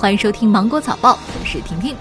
[0.00, 1.96] 欢迎收听《芒果早报》，我是婷婷。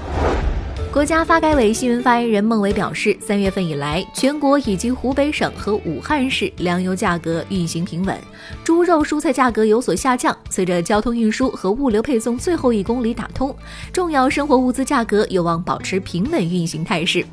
[0.93, 8.15] 国家发改委新闻发言人孟伟表示，三月份以来，全国以及湖北省和武汉市粮油价格运行平稳，
[8.63, 10.35] 猪肉、蔬菜价格有所下降。
[10.47, 13.53] 随着交通运输和物流配送最后一公里打通，
[13.91, 17.25] 重要生活物资价格有望保持平稳运行态势。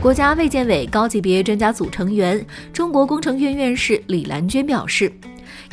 [0.00, 2.42] 国家卫健委高级别专家组成员、
[2.72, 5.12] 中国工程院院士李兰娟表示，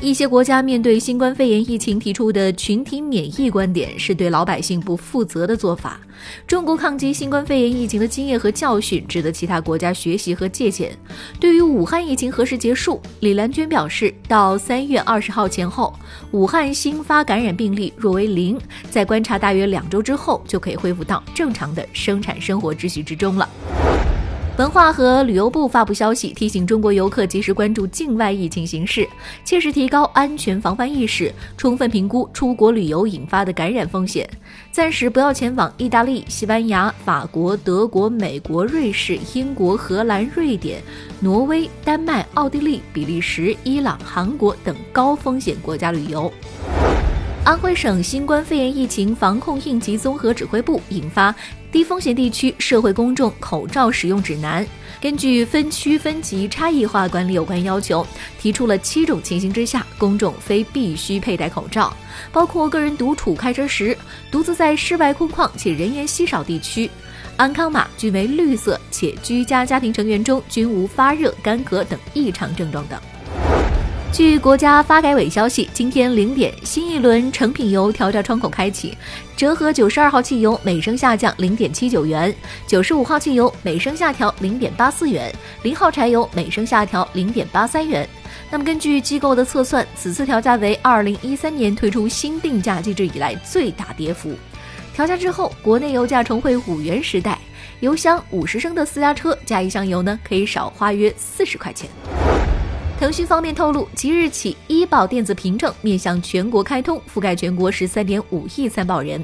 [0.01, 5.99] 一些国家面对新冠肺炎疫情提出的群体免疫观点是对老百姓不负责的做法。
[6.45, 10.95] 中国抗击新冠肺炎疫情的经验和教训值得其他国家学习和借鉴。
[11.39, 15.93] 对于武汉疫情何时结束，李兰娟表示，到三月二十号前后，
[16.31, 18.59] 武汉新发感染病例若为零，
[18.91, 23.49] 在观察大约两周之后，就可以恢复到正常的生产生活秩序之中了。
[24.57, 29.05] 文化和旅游部发布消息，提醒中国游客及时关注境外疫情形势，
[29.43, 34.25] 切实提高安全防范意识，充分评估出国旅游引发的感染风险。
[34.71, 40.81] 暂时不要前往意大利、西班牙、法国、德国、美国、瑞士、英国、荷兰、瑞典、
[41.19, 46.31] 挪威、丹麦、奥地利、比利时、伊朗、韩国等高风险国家旅游。
[47.45, 51.31] 安徽省新冠肺炎疫情防控应急综合指挥部印发
[51.71, 54.65] 《低风险地区社会公众口罩使用指南》，
[54.99, 58.03] 根据分区分级差异化管理有关要求，
[58.39, 61.95] 提出了七种情形之下公众非必须佩戴口罩，
[62.31, 63.95] 包括个人独处开车时、
[64.31, 66.89] 独自在室外空旷且人员稀少地区、
[67.37, 72.99] 安康码均为绿色且居家家庭成员中均无发热、干咳等异常症状等。
[74.15, 78.97] 据国家发改委消息，今天零点，新一轮成品油调价窗口开启，
[79.35, 82.33] 折合九十二号汽油每升下降零点七九元，
[82.65, 88.07] 九十五号汽油每升下调零点八四元，零号柴油每升下调零点八三元。
[88.49, 94.33] 那么，根据机构的测算，此次调价为二零一三年推出新定价机制以来最大跌幅。
[94.93, 97.37] 调价之后，国内油价重回五元时代，
[97.81, 101.89] 油箱五十升的私家车加一箱油呢，可以少花约四十块钱。
[102.97, 109.21] 腾讯方面透露，即日起，医保电子凭证面向全国开通，覆盖全国十三点五亿参保人。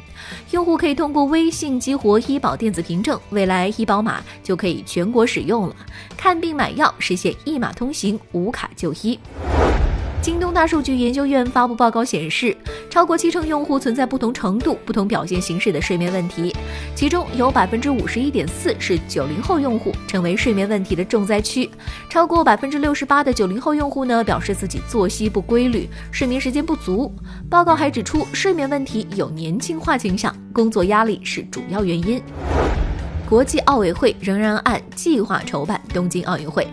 [0.51, 5.75] 用户可以通过微信激活医保电子凭证，未来医保码就可以全国使用了。
[6.17, 9.17] 看病买药实现一码通行，无卡就医。
[10.21, 12.55] 京东大数据研究院发布报告显示，
[12.91, 16.55] 超过七成用户存在不同程度、不同表现形式的睡眠问题，
[16.93, 21.67] 其中有百分之五十一点四是九零后用户，成为睡眠问题的重灾区。
[22.07, 27.11] 超过百分之六十八的九零后用户呢，表示自己作息不规律，睡眠时间不足。
[27.49, 32.21] 报告还指出，睡眠问题有年轻化倾向，工作压力是主要原因。
[33.31, 36.67] 国际奥委会仍然按计划筹办东京奥运会。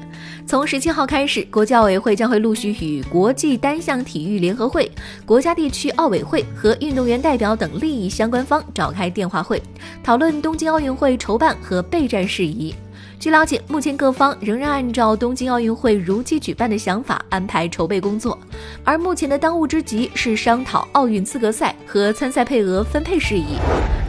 [0.45, 4.91] 从十七号开始，国际奥委会将会陆续与国际单项体育联合会、
[5.25, 9.63] 国家地区奥委会和运动员代表等利益相关方召开电话会，
[10.03, 12.75] 讨论东京奥运会筹办和备战事宜。
[13.19, 18.39] 据了解，目前各方仍然按照东京奥运会如期举办的想法安排筹备工作，
[18.85, 23.59] 而目前的当务之急是商讨奥运资格赛和参赛配额分配事宜。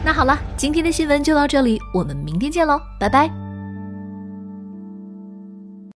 [0.04, 3.49] 那好了，今天的新闻就到这里，我们明天见喽，拜拜。